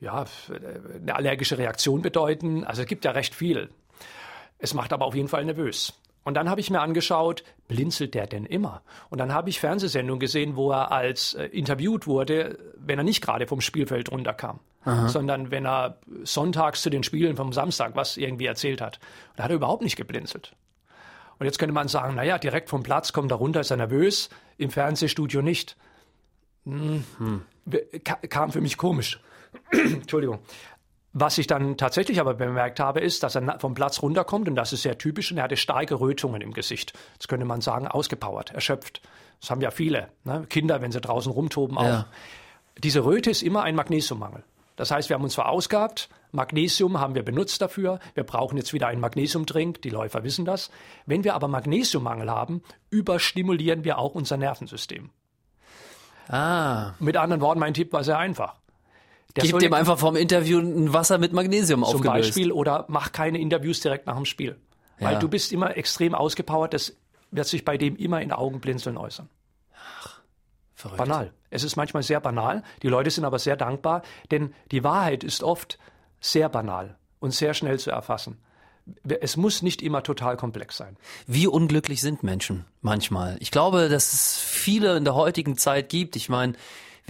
[0.00, 0.24] ja,
[1.02, 2.64] eine allergische Reaktion bedeuten.
[2.64, 3.68] Also es gibt ja recht viel.
[4.58, 5.94] Es macht aber auf jeden Fall nervös.
[6.22, 8.82] Und dann habe ich mir angeschaut, blinzelt der denn immer?
[9.08, 13.22] Und dann habe ich Fernsehsendungen gesehen, wo er als äh, interviewt wurde, wenn er nicht
[13.22, 14.60] gerade vom Spielfeld runterkam,
[15.08, 18.98] sondern wenn er sonntags zu den Spielen vom Samstag was irgendwie erzählt hat.
[19.30, 20.54] Und da hat er überhaupt nicht geblinzelt.
[21.38, 24.28] Und jetzt könnte man sagen, naja, direkt vom Platz kommt er runter, ist er nervös,
[24.58, 25.76] im Fernsehstudio nicht.
[26.66, 27.04] Hm.
[28.04, 29.20] Ka- Kam für mich komisch.
[29.70, 30.40] Entschuldigung.
[31.12, 34.72] Was ich dann tatsächlich aber bemerkt habe, ist, dass er vom Platz runterkommt und das
[34.72, 36.92] ist sehr typisch und er hatte starke Rötungen im Gesicht.
[37.18, 39.02] Das könnte man sagen, ausgepowert, erschöpft.
[39.40, 40.08] Das haben ja viele.
[40.24, 40.46] Ne?
[40.48, 41.84] Kinder, wenn sie draußen rumtoben, auch.
[41.84, 42.06] Ja.
[42.78, 44.44] Diese Röte ist immer ein Magnesiummangel.
[44.76, 48.86] Das heißt, wir haben uns verausgabt, Magnesium haben wir benutzt dafür, wir brauchen jetzt wieder
[48.86, 50.70] einen Magnesiumdrink, die Läufer wissen das.
[51.06, 55.10] Wenn wir aber Magnesiummangel haben, überstimulieren wir auch unser Nervensystem.
[56.28, 56.92] Ah.
[57.00, 58.59] Mit anderen Worten, mein Tipp war sehr einfach.
[59.36, 62.28] Der Gib dem einfach vom Interview ein Wasser mit Magnesium zum aufgelöst.
[62.28, 64.56] Beispiel oder mach keine Interviews direkt nach dem Spiel.
[64.98, 65.18] Weil Ja.
[65.18, 66.94] du bist immer extrem ausgepowert, das
[67.30, 69.28] wird sich bei dem immer in Augenblinzeln äußern.
[70.74, 70.98] Verrückt.
[70.98, 71.32] Banal.
[71.50, 75.42] Es ist manchmal sehr banal, die Leute sind aber sehr dankbar, denn die Wahrheit ist
[75.42, 75.78] oft
[76.20, 78.38] sehr banal und sehr schnell zu erfassen.
[79.20, 80.96] Es muss nicht immer total komplex sein.
[81.26, 83.36] Wie unglücklich sind Menschen manchmal?
[83.40, 86.16] Ich glaube, dass es viele in der heutigen Zeit gibt.
[86.16, 86.54] Ich meine,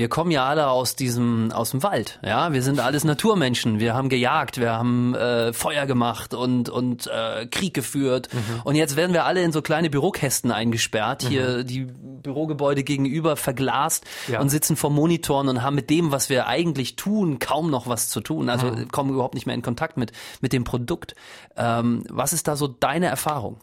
[0.01, 2.53] wir kommen ja alle aus diesem aus dem Wald, ja.
[2.53, 3.79] Wir sind alles Naturmenschen.
[3.81, 8.29] Wir haben gejagt, wir haben äh, Feuer gemacht und und äh, Krieg geführt.
[8.65, 11.23] Und jetzt werden wir alle in so kleine Bürokästen eingesperrt.
[11.29, 14.41] Hier die Bürogebäude gegenüber verglast Ja.
[14.41, 18.09] und sitzen vor Monitoren und haben mit dem, was wir eigentlich tun, kaum noch was
[18.09, 18.49] zu tun.
[18.49, 21.15] Also kommen überhaupt nicht mehr in Kontakt mit mit dem Produkt.
[21.57, 23.59] Ähm, was ist da so deine Erfahrung?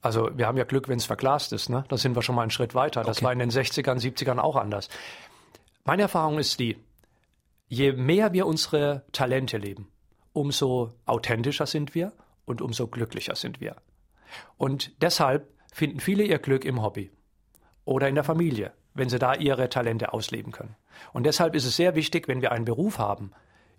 [0.00, 1.68] Also wir haben ja Glück, wenn es verglast ist.
[1.70, 1.84] Ne?
[1.88, 3.02] Da sind wir schon mal einen Schritt weiter.
[3.02, 3.24] Das Okay.
[3.26, 4.88] war in den 60ern, 70ern auch anders.
[5.88, 6.76] Meine Erfahrung ist die,
[7.68, 9.90] je mehr wir unsere Talente leben,
[10.34, 12.12] umso authentischer sind wir
[12.44, 13.74] und umso glücklicher sind wir.
[14.58, 17.10] Und deshalb finden viele ihr Glück im Hobby
[17.86, 20.76] oder in der Familie, wenn sie da ihre Talente ausleben können.
[21.14, 23.30] Und deshalb ist es sehr wichtig, wenn wir einen Beruf haben,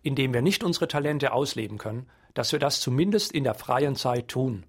[0.02, 3.96] in dem wir nicht unsere Talente ausleben können, dass wir das zumindest in der freien
[3.96, 4.66] Zeit tun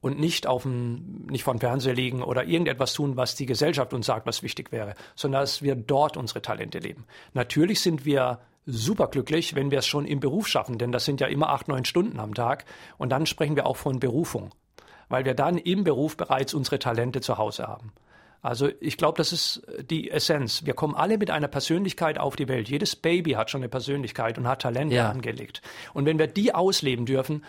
[0.00, 4.06] und nicht auf dem, nicht vom Fernseher liegen oder irgendetwas tun, was die Gesellschaft uns
[4.06, 7.04] sagt, was wichtig wäre, sondern dass wir dort unsere Talente leben.
[7.34, 11.26] Natürlich sind wir superglücklich, wenn wir es schon im Beruf schaffen, denn das sind ja
[11.26, 12.64] immer acht, neun Stunden am Tag
[12.98, 14.50] und dann sprechen wir auch von Berufung,
[15.08, 17.92] weil wir dann im Beruf bereits unsere Talente zu Hause haben.
[18.42, 20.64] Also ich glaube, das ist die Essenz.
[20.64, 22.70] Wir kommen alle mit einer Persönlichkeit auf die Welt.
[22.70, 25.10] Jedes Baby hat schon eine Persönlichkeit und hat Talente Ja.
[25.10, 25.60] angelegt.
[25.92, 27.44] Und wenn wir die ausleben dürfen,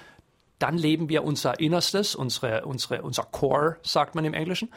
[0.61, 4.69] dann leben wir unser Innerstes, unsere, unsere, unser Core, sagt man im Englischen.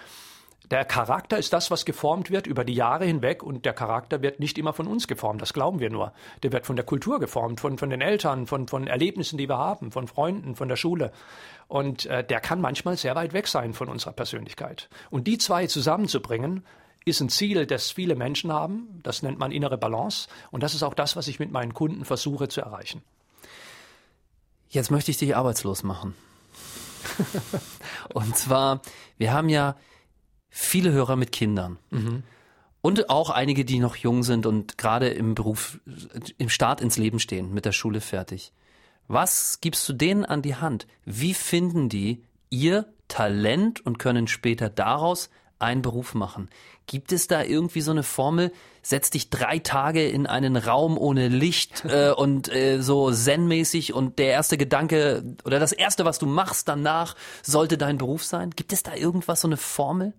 [0.70, 4.40] Der Charakter ist das, was geformt wird über die Jahre hinweg und der Charakter wird
[4.40, 6.14] nicht immer von uns geformt, das glauben wir nur.
[6.42, 9.59] Der wird von der Kultur geformt, von, von den Eltern, von, von Erlebnissen, die wir
[9.59, 11.12] haben, von Freunden, von der Schule.
[11.68, 14.88] Und äh, der kann manchmal sehr weit weg sein von unserer Persönlichkeit.
[15.11, 16.64] Und die zwei zusammenzubringen,
[17.05, 19.01] ist ein Ziel, das viele Menschen haben.
[19.03, 20.29] Das nennt man innere Balance.
[20.51, 23.03] Und das ist auch das, was ich mit meinen Kunden versuche zu erreichen.
[24.75, 26.17] Jetzt möchte ich dich arbeitslos machen.
[28.13, 28.83] Und zwar,
[29.17, 29.77] wir haben ja
[30.49, 31.79] viele Hörer mit Kindern.
[32.81, 35.79] Und auch einige, die noch jung sind und gerade im Beruf,
[36.39, 38.53] im Start ins Leben stehen, mit der Schule fertig.
[39.07, 40.89] Was gibst du denen an die Hand?
[41.05, 45.31] Wie finden die ihr Talent und können später daraus
[45.64, 46.48] einen Beruf machen?
[46.87, 48.53] Gibt es da irgendwie so eine Formel?
[48.83, 54.18] Setz dich drei Tage in einen Raum ohne Licht äh, und äh, so zen-mäßig und
[54.18, 58.50] der erste Gedanke oder das erste, was du machst danach, sollte dein Beruf sein?
[58.50, 60.12] Gibt es da irgendwas, so eine Formel?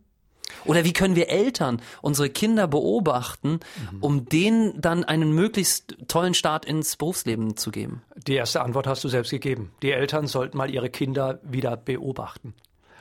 [0.64, 3.60] Oder wie können wir Eltern unsere Kinder beobachten,
[4.00, 8.04] um denen dann einen möglichst tollen Start ins Berufsleben zu geben?
[8.28, 9.72] Die erste Antwort hast du selbst gegeben.
[9.82, 12.54] Die Eltern sollten mal ihre Kinder wieder beobachten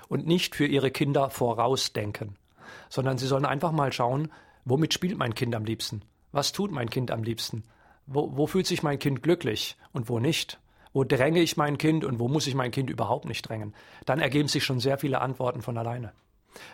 [0.09, 2.37] und nicht für ihre Kinder vorausdenken,
[2.88, 4.31] sondern sie sollen einfach mal schauen,
[4.64, 6.03] womit spielt mein Kind am liebsten?
[6.33, 7.62] Was tut mein Kind am liebsten?
[8.07, 10.59] Wo, wo fühlt sich mein Kind glücklich und wo nicht?
[10.93, 13.75] Wo dränge ich mein Kind und wo muss ich mein Kind überhaupt nicht drängen?
[14.05, 16.12] Dann ergeben sich schon sehr viele Antworten von alleine.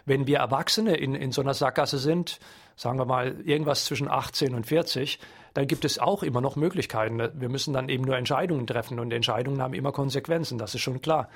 [0.05, 2.39] Wenn wir Erwachsene in, in so einer Sackgasse sind,
[2.77, 5.19] sagen wir mal irgendwas zwischen 18 und 40,
[5.55, 7.19] dann gibt es auch immer noch Möglichkeiten.
[7.19, 11.01] Wir müssen dann eben nur Entscheidungen treffen und Entscheidungen haben immer Konsequenzen, das ist schon
[11.01, 11.29] klar.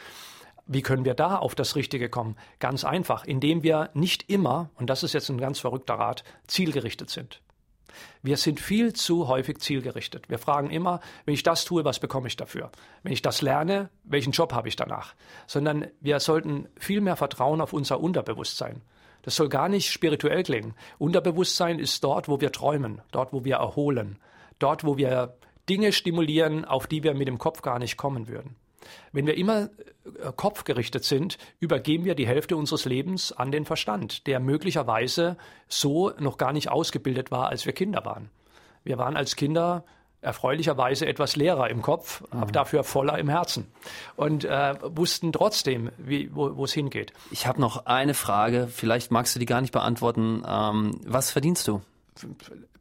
[0.66, 2.37] Wie können wir da auf das Richtige kommen?
[2.59, 7.11] Ganz einfach, indem wir nicht immer, und das ist jetzt ein ganz verrückter Rat, zielgerichtet
[7.11, 7.42] sind.
[8.22, 10.29] Wir sind viel zu häufig zielgerichtet.
[10.29, 12.70] Wir fragen immer, wenn ich das tue, was bekomme ich dafür?
[13.03, 15.14] Wenn ich das lerne, welchen Job habe ich danach?
[15.46, 18.83] Sondern wir sollten viel mehr vertrauen auf unser Unterbewusstsein.
[19.22, 20.74] Das soll gar nicht spirituell klingen.
[20.98, 24.18] Unterbewusstsein ist dort, wo wir träumen, dort, wo wir erholen,
[24.59, 25.37] dort, wo wir
[25.68, 28.57] Dinge stimulieren, auf die wir mit dem Kopf gar nicht kommen würden.
[29.12, 34.26] Wenn wir immer äh, kopfgerichtet sind, übergeben wir die Hälfte unseres Lebens an den Verstand,
[34.26, 35.36] der möglicherweise
[35.68, 38.30] so noch gar nicht ausgebildet war, als wir Kinder waren.
[38.84, 39.84] Wir waren als Kinder
[40.24, 43.66] erfreulicherweise etwas leerer im Kopf, aber dafür voller im Herzen
[44.16, 47.12] und äh, wussten trotzdem, wie, wo wo es hingeht.
[47.30, 50.42] Ich habe noch eine Frage, vielleicht magst du die gar nicht beantworten.
[50.46, 51.82] Ähm, was verdienst du?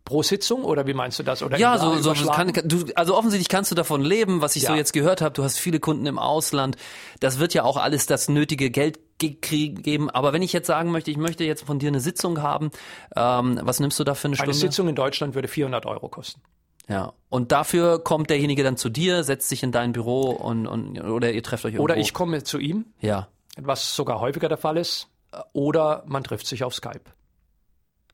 [0.06, 1.42] Pro Sitzung oder wie meinst du das?
[1.42, 4.74] Oder Ja, so, so kann, du, also offensichtlich kannst du davon leben, was ich so
[4.74, 4.78] Ja.
[4.78, 5.34] jetzt gehört habe.
[5.34, 6.76] Du hast viele Kunden im Ausland.
[7.22, 10.10] Das wird ja auch alles das nötige Geld geben.
[10.10, 12.72] Aber wenn ich jetzt sagen möchte, ich möchte jetzt von dir eine Sitzung haben,
[13.16, 14.52] ähm, was nimmst du da für eine Stunde?
[14.52, 16.42] Eine Sitzung in Deutschland würde 400 Euro kosten.
[16.90, 17.14] Ja.
[17.30, 21.32] Und dafür kommt derjenige dann zu dir, setzt sich in dein Büro und, und oder
[21.32, 21.86] ihr trefft euch irgendwo.
[21.86, 22.88] Oder ich komme zu ihm.
[23.00, 23.30] Ja.
[23.58, 25.08] Was sogar häufiger der Fall ist.
[25.54, 27.02] Oder man trifft sich auf Skype.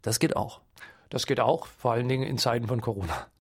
[0.03, 0.61] Das geht auch.
[1.09, 3.29] Das geht auch, vor allen Dingen in Zeiten von Corona.